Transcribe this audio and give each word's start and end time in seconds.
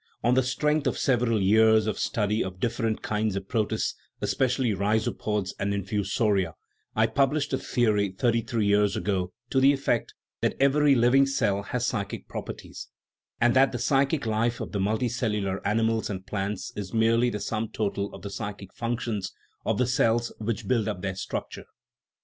On 0.23 0.33
the 0.33 0.41
strength 0.41 0.87
of 0.87 0.97
several 0.97 1.39
years 1.39 1.85
of 1.85 1.99
study 1.99 2.43
of 2.43 2.59
different 2.59 3.03
kinds 3.03 3.35
of 3.35 3.47
protists, 3.47 3.93
especially 4.19 4.71
rhizopods 4.73 5.53
and 5.59 5.75
infusoria, 5.75 6.55
I 6.95 7.05
pub 7.05 7.33
lished 7.33 7.53
a 7.53 7.59
theory 7.59 8.09
thirty 8.09 8.41
three 8.41 8.65
years 8.65 8.97
ago 8.97 9.31
to 9.51 9.59
the 9.59 9.71
effect 9.73 10.15
that 10.41 10.55
every 10.59 10.95
living 10.95 11.27
cell 11.27 11.61
has 11.61 11.85
psychic 11.85 12.27
properties, 12.27 12.87
and 13.39 13.53
that 13.55 13.71
the 13.73 13.77
152 13.77 14.21
THE 14.21 14.23
PHYLOGENY 14.25 14.47
OF 14.47 14.53
THE 14.53 14.57
SOUL 14.57 14.59
psychic 14.59 14.59
life 14.59 14.59
of 14.59 14.71
the 14.71 14.79
multicellular 14.79 15.61
animals 15.63 16.09
and 16.09 16.25
plants 16.25 16.73
is 16.75 16.93
merely 16.95 17.29
the 17.29 17.39
sum 17.39 17.67
total 17.67 18.11
of 18.15 18.23
the 18.23 18.31
psychic 18.31 18.73
functions 18.73 19.31
of 19.67 19.77
the 19.77 19.85
cells 19.85 20.33
which 20.39 20.67
build 20.67 20.87
up 20.87 21.03
their 21.03 21.13
structure. 21.13 21.65